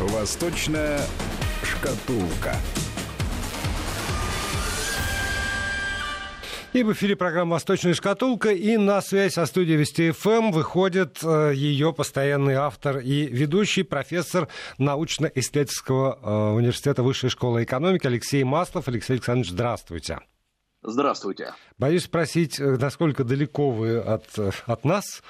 [0.00, 1.00] Восточная
[1.64, 2.54] шкатулка.
[6.72, 11.52] И в эфире программа «Восточная шкатулка», и на связь со студией Вести ФМ выходит э,
[11.52, 14.46] ее постоянный автор и ведущий профессор
[14.78, 18.86] научно-исследовательского э, университета Высшей школы экономики Алексей Маслов.
[18.86, 20.20] Алексей Александрович, здравствуйте.
[20.82, 21.54] Здравствуйте.
[21.76, 25.22] Боюсь спросить, э, насколько далеко вы от, от нас?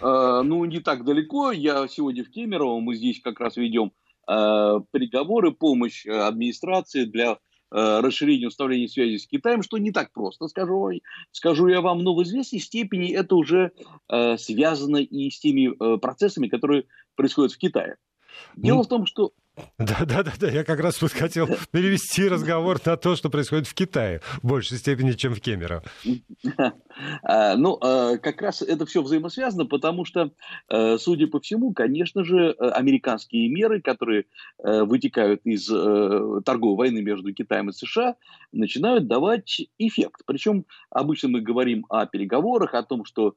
[0.00, 1.52] Ну, не так далеко.
[1.52, 2.80] Я сегодня в Кемерово.
[2.80, 3.92] Мы здесь как раз ведем
[4.26, 7.38] переговоры, помощь администрации для
[7.70, 10.90] Э, расширение уставления связи с Китаем, что не так просто, скажу,
[11.32, 13.72] скажу я вам, но в известной степени это уже
[14.08, 17.96] э, связано и с теми э, процессами, которые происходят в Китае.
[18.56, 19.32] Дело ну, в том, что
[19.78, 20.50] да, да, да, да.
[20.50, 24.78] Я как раз вот хотел перевести разговор на то, что происходит в Китае в большей
[24.78, 25.82] степени, чем в Кемерово.
[27.22, 30.32] А, ну, а, как раз это все взаимосвязано, потому что,
[30.68, 34.24] э, судя по всему, конечно же, э, американские меры, которые
[34.64, 35.66] э, вытекают из
[36.44, 38.16] торговой войны между Китаем и США,
[38.50, 40.22] начинают давать эффект.
[40.26, 43.34] Причем обычно мы говорим о переговорах, о том, что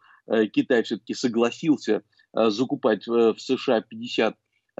[0.54, 2.04] Китай все-таки согласился
[2.34, 4.36] закупать в США 50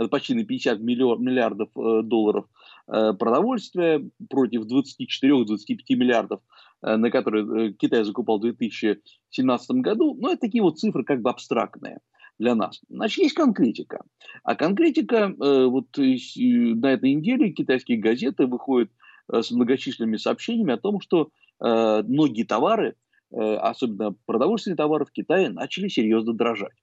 [0.10, 2.46] почти на 50 миллиардов э, долларов
[2.88, 6.42] э, продовольствия против 24-25 миллиардов,
[6.82, 10.16] э, на которые Китай закупал в 2017 году.
[10.20, 12.00] Но это такие вот цифры как бы абстрактные
[12.40, 12.82] для нас.
[12.90, 14.04] Значит, есть конкретика.
[14.44, 18.90] А конкретика, вот на этой неделе китайские газеты выходят
[19.32, 22.96] с многочисленными сообщениями о том, что многие товары,
[23.30, 26.74] особенно продовольственные товары в Китае, начали серьезно дрожать.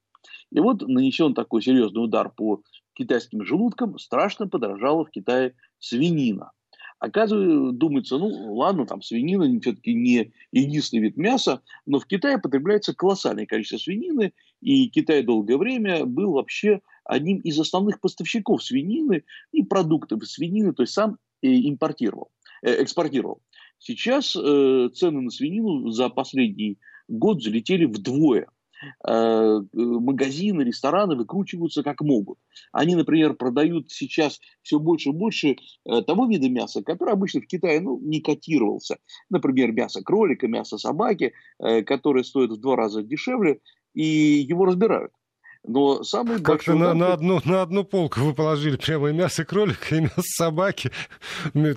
[0.52, 2.62] И вот нанесен такой серьезный удар по
[2.98, 6.50] китайским желудкам, страшно подорожала в Китае свинина.
[6.98, 12.92] Оказывается, думается, ну ладно, там свинина все-таки не единственный вид мяса, но в Китае потребляется
[12.92, 19.62] колоссальное количество свинины, и Китай долгое время был вообще одним из основных поставщиков свинины и
[19.62, 23.42] продуктов свинины, то есть сам импортировал, э, экспортировал.
[23.78, 28.57] Сейчас э, цены на свинину за последний год залетели вдвое– Э,
[29.04, 32.38] магазины, рестораны выкручиваются как могут.
[32.72, 37.46] Они, например, продают сейчас все больше и больше э, того вида мяса, который обычно в
[37.46, 38.98] Китае ну, не котировался.
[39.30, 43.60] Например, мясо кролика, мясо собаки, э, которое стоит в два раза дешевле,
[43.94, 45.12] и его разбирают.
[45.66, 49.96] Но самый Как-то на, на, одну, на одну полку вы положили прямо и мясо кролика,
[49.96, 50.90] и мясо собаки.
[51.52, 51.74] Для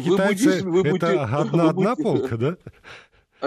[0.00, 2.56] китайца вы будете, это одна, одна полка, да?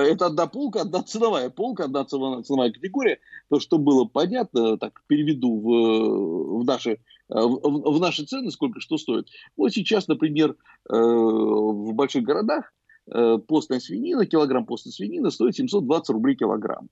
[0.02, 3.20] Это одна полка, одна ценовая полка, одна ценовая, ценовая категория.
[3.50, 7.00] То, что было понятно, так переведу в, в, наши,
[7.30, 9.28] в, в наши цены, сколько что стоит.
[9.56, 10.52] Вот сейчас, например,
[10.90, 12.74] э, в больших городах
[13.12, 16.90] э, постная свинина, килограмм постной свинины стоит 720 рублей килограмм.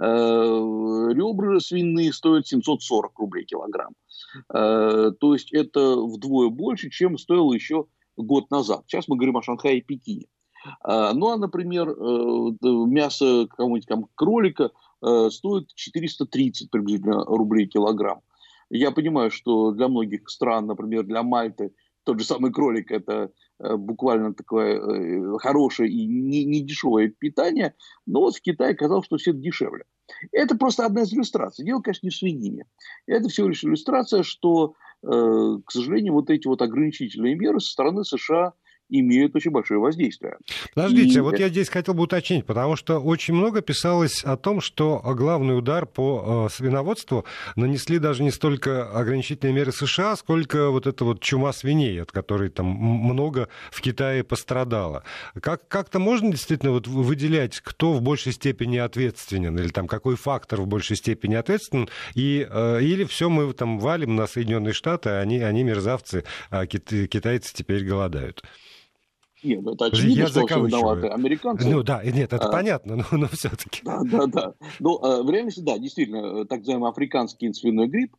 [0.00, 3.94] Э, ребра свиные стоят 740 рублей килограмм.
[4.48, 7.84] То есть это вдвое больше, чем стоило еще
[8.16, 8.84] год назад.
[8.86, 10.26] Сейчас мы говорим о Шанхае и Пекине.
[10.82, 11.94] А, ну, а, например, э,
[12.62, 14.70] мясо какого-нибудь кролика
[15.02, 18.20] э, стоит 430 приблизительно рублей килограмм.
[18.70, 21.74] Я понимаю, что для многих стран, например, для Мальты,
[22.04, 23.30] тот же самый кролик– это
[23.60, 27.74] э, буквально такое хорошее и не, не дешевое питание,
[28.06, 29.84] но вот в Китае казалось, что все дешевле.
[30.30, 31.64] Это просто одна из иллюстраций.
[31.64, 32.66] Дело, конечно, не в свинине.
[33.06, 38.52] Это всего лишь иллюстрация, что, к сожалению, вот эти вот ограничительные меры со стороны США
[39.00, 40.36] имеют очень большое воздействие.
[40.74, 41.20] Подождите, и...
[41.20, 45.56] вот я здесь хотел бы уточнить, потому что очень много писалось о том, что главный
[45.56, 47.24] удар по э, свиноводству
[47.56, 52.50] нанесли даже не столько ограничительные меры США, сколько вот эта вот чума свиней, от которой
[52.50, 55.04] там много в Китае пострадало.
[55.40, 60.60] Как, как-то можно действительно вот выделять, кто в большей степени ответственен, или там какой фактор
[60.60, 65.20] в большей степени ответственен, и, э, или все мы там валим на Соединенные Штаты, а
[65.20, 68.42] они, они мерзавцы, а китайцы теперь голодают.
[69.42, 71.68] Нет, ну, это очевидно, я что все виноваты американцы.
[71.68, 73.80] Ну да, нет, это а, понятно, но, но все-таки.
[73.84, 74.54] Да, да, да.
[74.78, 78.16] Ну, в реальности, да, действительно, так называемый африканский свиной грипп,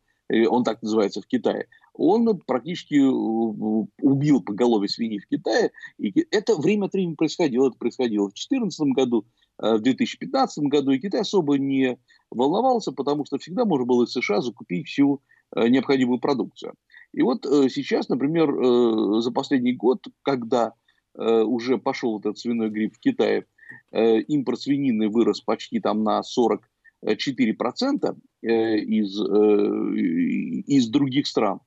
[0.48, 5.70] он так называется в Китае, он практически убил поголовье свиней в Китае.
[5.98, 7.68] И это время от времени происходило.
[7.68, 9.26] Это происходило в 2014 году,
[9.58, 10.92] в 2015 году.
[10.92, 11.98] И Китай особо не
[12.30, 15.20] волновался, потому что всегда можно было из США закупить всю
[15.54, 16.74] необходимую продукцию.
[17.12, 20.83] И вот сейчас, например, за последний год, когда Э,
[21.16, 23.46] уже пошел этот свиной грипп в Китае,
[23.92, 29.18] э, импорт свинины вырос почти там на 44% э, из,
[30.66, 31.60] из других стран.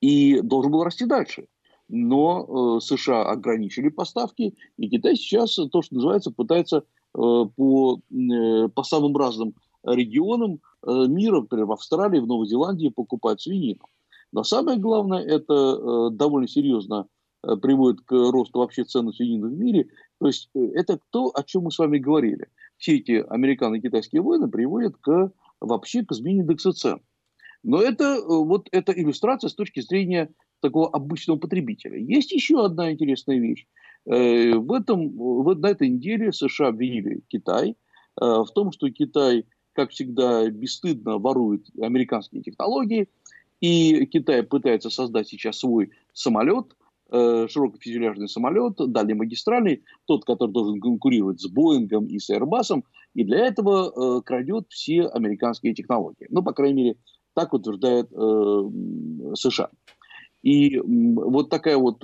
[0.00, 1.46] И должен был расти дальше.
[1.88, 8.00] Но США ограничили поставки, и Китай сейчас, то, что называется, пытается по,
[8.74, 9.54] по самым разным
[9.84, 13.82] регионам мира, например, в Австралии, в Новой Зеландии покупать свинину.
[14.32, 19.48] Но самое главное, это э, довольно серьезно э, приводит к росту вообще цен на свинину
[19.48, 19.88] в мире.
[20.20, 22.48] То есть э, это то, о чем мы с вами говорили.
[22.76, 27.00] Все эти американо-китайские войны приводят к, вообще к измене индекса цен.
[27.62, 30.30] Но это вот эта иллюстрация с точки зрения
[30.60, 31.98] такого обычного потребителя.
[31.98, 33.66] Есть еще одна интересная вещь.
[34.04, 37.74] В этом, вот на этой неделе США обвинили Китай
[38.14, 43.08] в том, что Китай, как всегда, бесстыдно ворует американские технологии–
[43.60, 46.75] и Китай пытается создать сейчас свой самолет, э,
[47.10, 52.82] широкофюзеляжный самолет, дальнемагистральный, тот, который должен конкурировать с Боингом и с Airbus,
[53.14, 56.26] и для этого э, крадет все американские технологии.
[56.30, 56.96] Ну, по крайней мере,
[57.34, 58.70] так утверждает э,
[59.34, 59.70] США.
[60.42, 62.00] И вот такая вот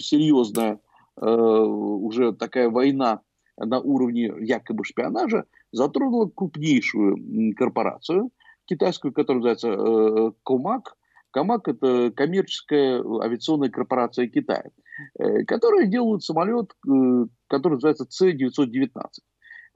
[0.00, 0.80] серьезная
[1.16, 3.20] уже такая война
[3.56, 8.30] на уровне якобы шпионажа затронула крупнейшую корпорацию–
[8.66, 10.96] китайскую, которая называется э, Комак.
[11.34, 14.70] Комак– это коммерческая авиационная корпорация Китая,
[15.18, 18.88] э, которая делает самолет, э, который называется C-919.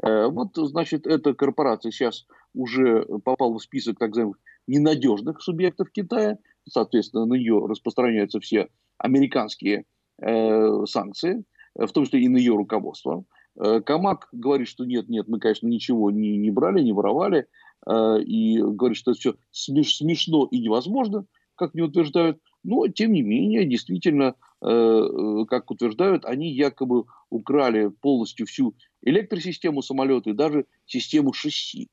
[0.05, 4.37] Э, вот, значит, эта корпорация сейчас уже попала в список так называемых
[4.69, 6.39] ненадежных субъектов Китая.
[6.69, 9.85] Соответственно, на нее распространяются все американские
[10.23, 11.43] э, санкции,
[11.75, 13.25] в том числе и на ее руководство.
[13.57, 17.49] Камак говорит, что нет, нет, мы, конечно, ничего не, не брали, не воровали.
[17.91, 21.27] И говорит, что это все смеш, смешно и невозможно,
[21.59, 22.41] как они утверждают.
[22.65, 29.83] Но, тем не менее, действительно, э, э, как утверждают, они якобы украли полностью всю электросистему
[29.83, 31.89] самолета и даже систему шасси.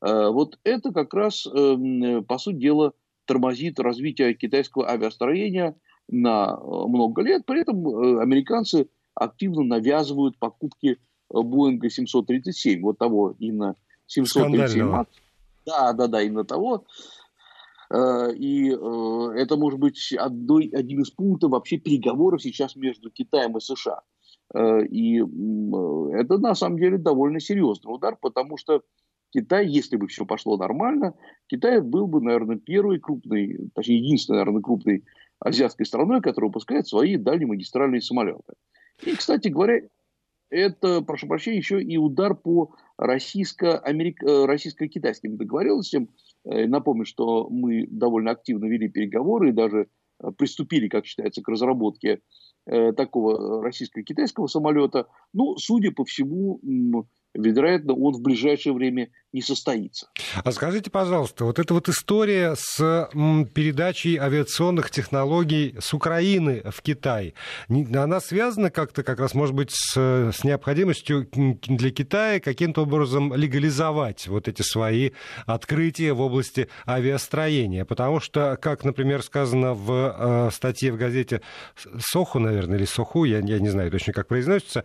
[0.00, 2.92] Вот это как раз, по сути дела,
[3.24, 5.76] тормозит развитие китайского авиастроения
[6.08, 7.46] на много лет.
[7.46, 10.98] При этом американцы активно навязывают покупки
[11.30, 13.76] Боинга 737, вот того именно
[14.06, 15.10] 737 МАКС.
[15.66, 16.84] Да, да, да, именно того.
[17.94, 23.56] Э, и э, это может быть одной, один из пунктов вообще переговоров сейчас между Китаем
[23.56, 24.00] и США.
[24.52, 28.82] Э, и это на самом деле довольно серьезный удар, потому что
[29.30, 31.14] Китай, если бы все пошло нормально,
[31.46, 35.04] Китай был бы, наверное, первой крупной, точнее, единственной, наверное, крупной
[35.38, 38.54] азиатской страной, которая выпускает свои дальнемагистральные самолеты.
[39.04, 39.82] И, кстати говоря,
[40.50, 44.86] это, прошу прощения, еще и удар по российско-китайским российско
[45.30, 46.08] договоренностям.
[46.44, 49.88] Э, напомню, что мы довольно активно вели переговоры и даже
[50.22, 52.20] э, приступили, как считается, к разработке
[52.66, 55.08] э, такого российско-китайского самолета.
[55.32, 56.60] Ну, судя по всему,
[57.34, 60.06] вероятно, он в ближайшее время не состоится.
[60.42, 63.08] А скажите, пожалуйста, вот эта вот история с
[63.52, 67.34] передачей авиационных технологий с Украины в Китай,
[67.68, 74.28] она связана как-то как раз, может быть, с, с необходимостью для Китая каким-то образом легализовать
[74.28, 75.10] вот эти свои
[75.46, 77.84] открытия в области авиастроения?
[77.84, 81.40] Потому что, как, например, сказано в э, статье в газете
[81.98, 84.84] Соху, наверное, или Соху, я, я не знаю точно, как произносится,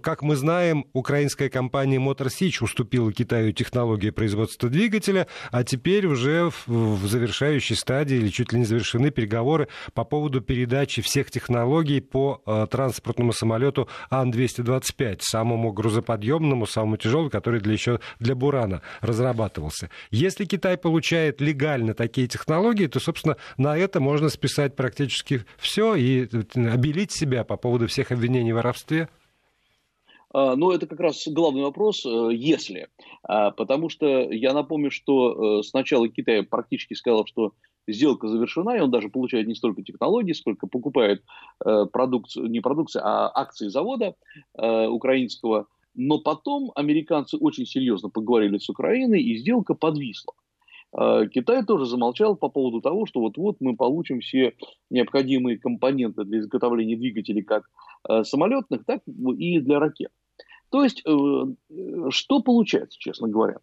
[0.00, 6.06] как мы знаем, украинская компания Motor Sich уступила Китаю технологии технологии производства двигателя, а теперь
[6.06, 12.00] уже в, завершающей стадии или чуть ли не завершены переговоры по поводу передачи всех технологий
[12.00, 19.88] по э, транспортному самолету Ан-225, самому грузоподъемному, самому тяжелому, который для, еще для Бурана разрабатывался.
[20.10, 26.28] Если Китай получает легально такие технологии, то, собственно, на это можно списать практически все и
[26.30, 29.08] э, обелить себя по поводу всех обвинений в воровстве.
[30.32, 32.88] А, но это как раз главный вопрос, э, если.
[33.22, 37.52] А, потому что я напомню, что э, сначала Китай практически сказал, что
[37.88, 41.24] сделка завершена, и он даже получает не столько технологий, сколько покупает
[41.64, 44.14] э, продукцию, не продукцию, а акции завода
[44.54, 45.66] украинского.
[45.94, 50.34] Но потом американцы очень серьезно поговорили с Украиной, и сделка подвисла.
[50.92, 54.54] Китай тоже замолчал по поводу того, что вот-вот мы получим все
[54.88, 57.64] необходимые компоненты для изготовления двигателей как
[58.22, 60.10] самолетных, так и для ракет.
[60.70, 61.10] То есть, э,
[62.10, 63.58] что получается, честно говоря?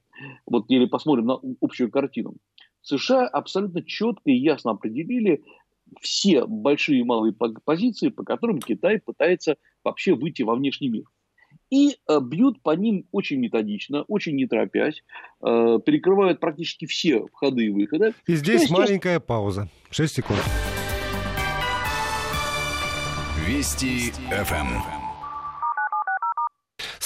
[0.46, 2.36] Вот или посмотрим на общую картину.
[2.82, 5.44] США абсолютно четко и ясно определили
[6.02, 7.34] все большие и малые
[7.66, 11.04] позиции, по которым Китай пытается вообще выйти во внешний мир.
[11.70, 15.04] И э, бьют по ним очень методично, очень не торопясь,
[15.42, 18.14] э, перекрывают практически все входы и выходы.
[18.26, 19.70] И здесь есть, маленькая пауза.
[19.92, 20.40] 6 секунд.
[23.46, 25.07] Вести ФМ.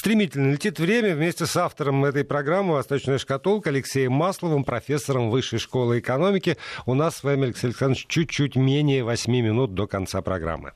[0.01, 5.99] Стремительно летит время вместе с автором этой программы «Восточная шкатулка» Алексеем Масловым, профессором Высшей школы
[5.99, 6.57] экономики.
[6.87, 10.73] У нас с вами, Алексей Александрович, чуть-чуть менее 8 минут до конца программы.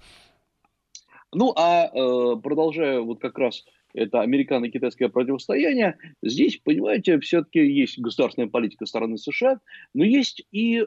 [1.33, 3.63] Ну, а э, продолжая вот как раз
[3.95, 9.59] это американо-китайское противостояние, здесь, понимаете, все-таки есть государственная политика стороны США,
[9.93, 10.85] но есть и э,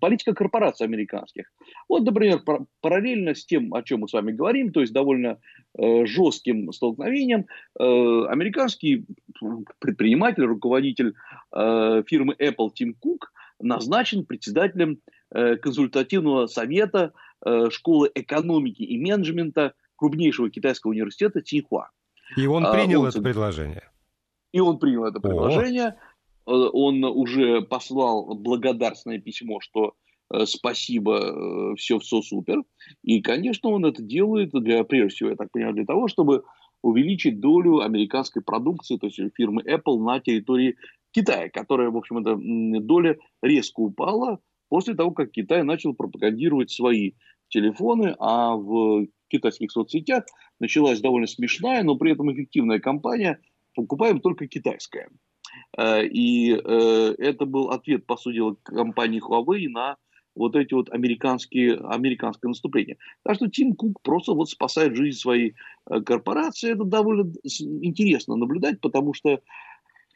[0.00, 1.50] политика корпораций американских.
[1.88, 2.42] Вот, например,
[2.80, 5.38] параллельно с тем, о чем мы с вами говорим, то есть довольно
[5.78, 7.46] э, жестким столкновением,
[7.78, 9.06] э, американский
[9.78, 11.14] предприниматель, руководитель
[11.54, 14.98] э, фирмы Apple Тим Кук назначен председателем
[15.30, 17.12] э, консультативного совета
[17.44, 21.90] э, школы экономики и менеджмента крупнейшего китайского университета Цинхуа.
[22.36, 23.88] И он а, принял он, это предложение.
[24.50, 25.96] И он принял это предложение.
[26.44, 26.52] О.
[26.52, 29.94] Э, он уже послал благодарственное письмо, что
[30.34, 32.64] э, спасибо, э, все, все супер.
[33.04, 36.42] И, конечно, он это делает для, прежде всего, я так понимаю, для того, чтобы
[36.82, 40.74] увеличить долю американской продукции, то есть фирмы Apple на территории
[41.12, 42.36] Китая, которая, в общем, эта
[42.80, 47.12] доля резко упала после того, как Китай начал пропагандировать свои
[47.50, 50.24] телефоны, а в китайских соцсетях
[50.60, 53.40] началась довольно смешная, но при этом эффективная кампания
[53.74, 55.08] «Покупаем только китайское».
[55.76, 59.96] Э, и э, это был ответ, по сути дела, компании Huawei на
[60.34, 62.96] вот эти вот американские, американское наступление.
[63.22, 65.54] Так что Тим Кук просто вот спасает жизнь своей
[65.90, 66.72] э, корпорации.
[66.72, 69.40] Это довольно интересно наблюдать, потому что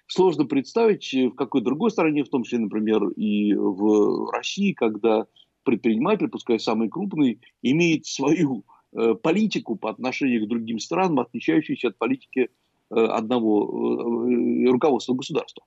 [0.07, 5.27] сложно представить в какой другой стране, в том числе, например, и в России, когда
[5.65, 8.65] предприниматель, пускай самый крупный, имеет свою
[9.23, 12.49] политику по отношению к другим странам, отличающуюся от политики
[12.91, 15.65] э, одного э, руководства государства.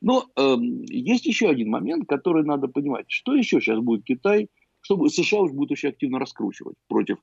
[0.00, 0.56] Но э,
[0.88, 3.06] есть еще один момент, который надо понимать.
[3.08, 4.48] Что еще сейчас будет Китай,
[4.80, 7.18] чтобы США уж будет очень активно раскручивать против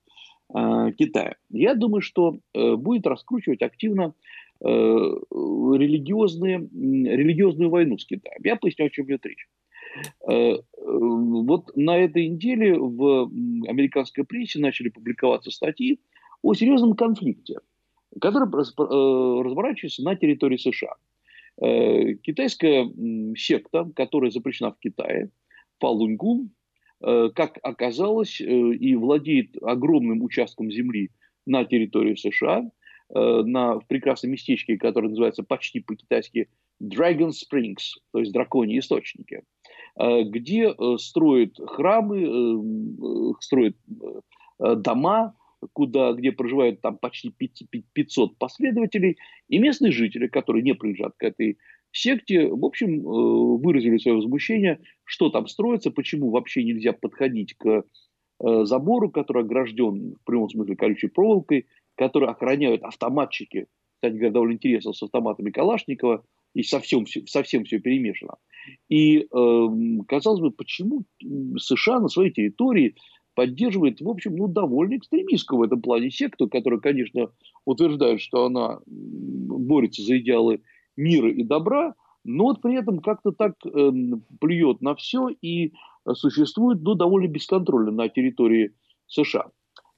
[0.54, 1.36] э, Китая?
[1.50, 4.14] Я думаю, что э, будет раскручивать активно
[4.62, 8.42] э, религиозные, религиозную войну с Китаем.
[8.44, 9.48] Я поясню, о чем идет речь.
[10.30, 13.24] Э, вот на этой неделе в
[13.68, 16.00] американской прессе начали публиковаться статьи
[16.42, 17.60] о серьезном конфликте,
[18.22, 20.96] который э, разворачивается на территории США.
[21.62, 22.90] Э, китайская
[23.36, 25.30] секта, которая запрещена в Китае,
[25.80, 26.52] Фалуньгун,
[27.02, 31.12] как оказалось, и владеет огромным участком земли
[31.46, 32.70] на территории США,
[33.10, 36.50] на, в прекрасном местечке, которое называется почти по-китайски
[36.84, 39.44] Dragon Springs, то есть драконьи источники,
[39.96, 43.76] где э, строят храмы, э, строят
[44.60, 45.36] дома,
[45.74, 49.18] куда, где проживают там почти 500 последователей,
[49.48, 51.58] и местные жители, которые не принадлежат к этой
[51.92, 57.84] секте, в общем, выразили свое возмущение, что там строится, почему вообще нельзя подходить к
[58.40, 63.68] забору, который огражден в прямом смысле колючей проволокой, который охраняют автоматчики,
[64.00, 68.36] кстати говоря, довольно интересно, с автоматами Калашникова, и совсем, совсем все перемешано.
[68.90, 69.68] И э,
[70.08, 71.04] казалось бы, почему
[71.58, 72.96] США на своей территории
[73.36, 77.32] поддерживает, в общем, ну, довольно экстремистскую в этом плане секту, которая, конечно,
[77.66, 80.62] утверждает, что она борется за идеалы
[80.98, 81.96] мира и добра,
[82.26, 83.92] но вот при этом как-то так э,
[84.42, 85.74] плюет на все и
[86.14, 88.74] существует ну, довольно бесконтрольно на территории
[89.08, 89.46] США.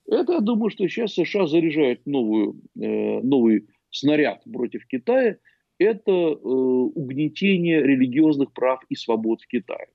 [0.06, 5.38] Это, я думаю, что сейчас США заряжает новую, э, новый снаряд против Китая–
[5.82, 9.88] это э, угнетение религиозных прав и свобод в Китае.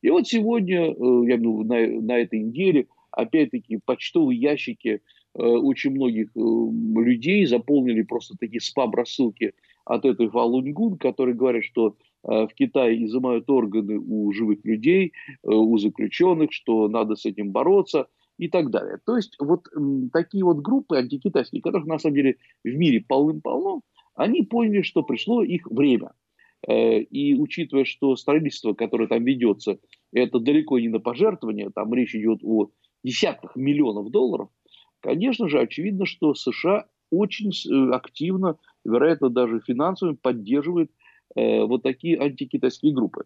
[0.00, 0.94] И вот сегодня, э,
[1.26, 5.00] я думаю, на, на этой неделе, опять-таки, почтовые ящики
[5.34, 9.52] э, очень многих э, людей заполнили просто такие спам-рассылки
[9.84, 15.48] от этой Фалуньгун, которые говорят, что э, в Китае изымают органы у живых людей, э,
[15.48, 18.06] у заключенных, что надо с этим бороться
[18.38, 18.98] и так далее.
[19.04, 19.66] То есть вот
[20.12, 23.82] такие вот группы антикитайские, которых на самом деле в мире полным-полно,
[24.14, 26.12] они поняли, что пришло их время.
[26.66, 29.78] Э, и учитывая, что строительство, которое там ведется,
[30.12, 32.70] это далеко не на пожертвование, там речь идет о
[33.02, 34.48] десятках миллионов долларов,
[35.00, 40.90] конечно же, очевидно, что США очень э, активно, вероятно, даже финансово поддерживает
[41.34, 43.24] э, вот такие антикитайские группы.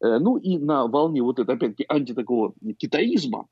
[0.00, 3.46] Ну и на волне вот этого, опять-таки, антитакого китаизма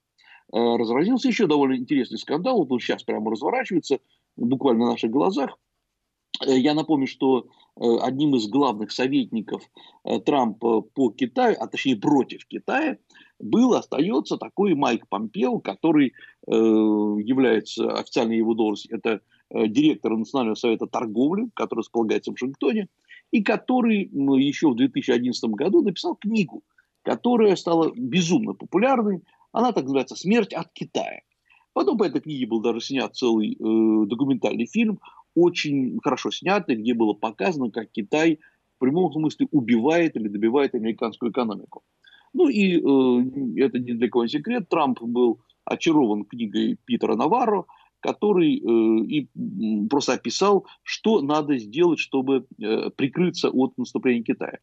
[0.53, 4.01] разразился еще довольно интересный скандал, вот он сейчас прямо разворачивается,
[4.37, 5.59] буквально на наших глазах–
[6.41, 7.47] я напомню, что
[7.77, 9.63] э, одним из главных советников
[10.05, 12.99] э, Трампа по Китаю, а точнее против Китая,
[13.39, 16.15] был, остается такой Майк Помпео, который
[16.47, 19.21] является официальной его должностью, это
[19.51, 22.89] директор Национального совета торговли, который располагается в Вашингтоне,
[23.33, 24.11] и который
[24.41, 26.63] еще в 2011 году написал книгу,
[27.03, 29.23] которая стала безумно популярной.
[29.53, 31.23] Она так называется «Смерть от Китая».
[31.73, 35.01] Потом по этой книге был даже снят целый э, документальный фильм
[35.35, 38.39] очень хорошо снятый, где было показано, как Китай
[38.77, 41.83] в прямом смысле убивает или добивает американскую экономику.
[42.33, 47.67] Ну и э, это не для кого не секрет, Трамп был очарован книгой Питера Наварро,
[48.01, 49.29] который э, и
[49.89, 54.59] просто описал, что надо сделать, чтобы э, прикрыться от наступления Китая.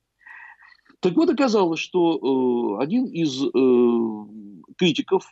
[0.99, 5.31] Так вот, оказалось, что э, один из э, критиков,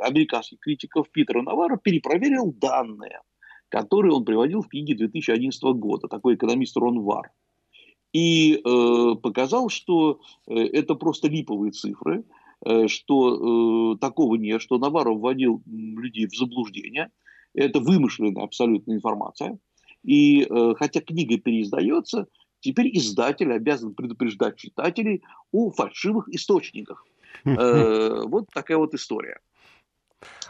[0.00, 3.20] американских критиков Питера Навара перепроверил данные,
[3.72, 7.30] которые он приводил в книге 2011 года, такой экономист Рон Вар.
[8.12, 12.24] И э, показал, что э, это просто липовые цифры,
[12.66, 17.10] э, что э, такого нет, что Наваров вводил людей в заблуждение.
[17.54, 19.58] Это вымышленная абсолютная информация.
[20.04, 22.26] И э, хотя книга переиздается,
[22.64, 27.04] Теперь издатель обязан предупреждать читателей о фальшивых источниках.
[27.44, 29.40] Э, вот такая вот история.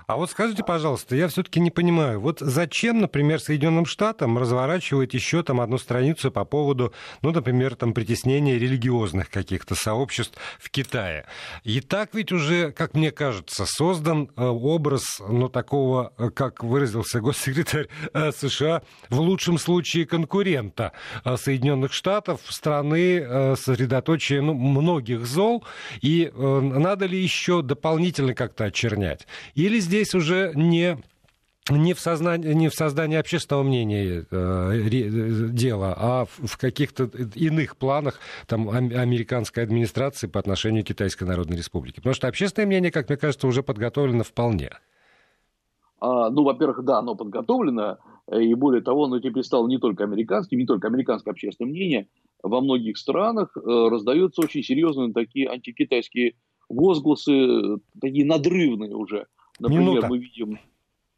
[0.07, 5.43] А вот скажите, пожалуйста, я все-таки не понимаю, вот зачем, например, Соединенным Штатам разворачивать еще
[5.43, 6.93] там одну страницу по поводу,
[7.23, 11.27] ну, например, там притеснения религиозных каких-то сообществ в Китае?
[11.65, 17.21] И так ведь уже, как мне кажется, создан э, образ, ну, такого, э, как выразился
[17.21, 20.93] госсекретарь э, США, в лучшем случае конкурента
[21.25, 25.65] Соединенных Штатов, страны сосредоточия ну, многих зол,
[26.01, 29.27] и надо ли еще дополнительно как-то очернять?
[29.55, 30.97] Или здесь уже не
[31.71, 34.89] не в, сознании, не в создании общественного мнения э,
[35.53, 37.05] дело, а в каких-то
[37.37, 38.19] иных планах
[38.49, 42.01] там, американской администрации по отношению к Китайской Народной Республике.
[42.01, 44.71] Потому что общественное мнение, как мне кажется, уже подготовлено вполне.
[46.01, 47.99] А, ну, во-первых, да, оно подготовлено,
[48.33, 52.09] и более того, оно теперь стало не только американским, не только американское общественное мнение.
[52.43, 56.35] Во многих странах э, раздаются очень серьезные такие антикитайские
[56.69, 59.27] возгласы, такие надрывные уже–
[59.63, 60.09] Например, Минута.
[60.09, 60.59] мы видим,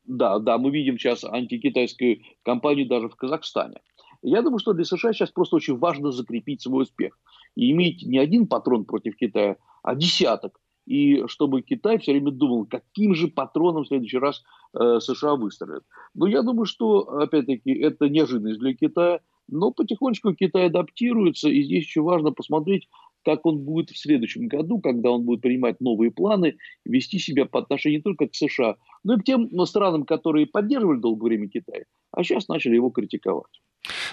[0.04, 3.80] да, да, мы видим сейчас антикитайскую кампанию даже в Казахстане.
[4.22, 7.18] Я думаю, что для США сейчас просто очень важно закрепить свой успех
[7.56, 10.60] и иметь не один патрон против Китая, а десяток.
[10.86, 14.42] И чтобы Китай все время думал, каким же патроном в следующий раз
[14.78, 15.84] э, США выстрелят.
[16.14, 19.20] Но я думаю, что, опять-таки, это неожиданность для Китая.
[19.48, 22.88] Но потихонечку Китай адаптируется, и здесь еще важно посмотреть,
[23.24, 27.60] как он будет в следующем году, когда он будет принимать новые планы, вести себя по
[27.60, 31.84] отношению не только к США, но и к тем странам, которые поддерживали долгое время Китай,
[32.12, 33.60] а сейчас начали его критиковать.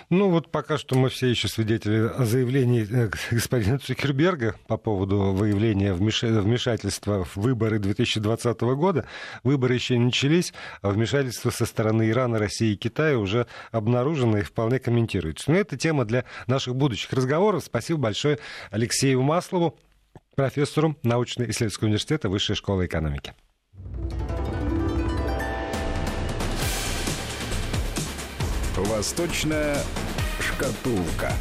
[0.10, 5.94] Ну вот пока что мы все еще свидетели заявлений э, господина Цукерберга по поводу выявления
[5.94, 9.06] вмешательства в выборы 2020 года.
[9.44, 14.42] Выборы еще не начались, а вмешательство со стороны Ирана, России и Китая уже обнаружено и
[14.42, 15.52] вполне комментируется.
[15.52, 17.64] Но это тема для наших будущих разговоров.
[17.64, 19.78] Спасибо большое Алексею Маслову,
[20.36, 23.34] профессору научно-исследовательского университета Высшей школы экономики.
[28.86, 29.78] Восточная
[30.40, 31.34] шкатулка.